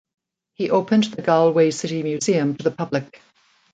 [0.55, 3.21] He opened the Galway City Museum to the public.